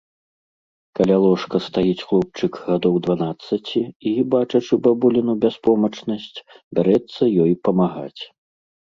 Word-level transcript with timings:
Каля 0.99 1.15
ложка 1.23 1.57
стаіць 1.65 2.05
хлопчык 2.11 2.53
гадоў 2.69 2.93
дванаццаці 3.07 3.81
і, 4.11 4.13
бачачы 4.35 4.73
бабуліну 4.87 5.35
бяспомачнасць, 5.43 6.43
бярэцца 6.79 7.21
ёй 7.45 7.53
памагаць. 7.69 8.21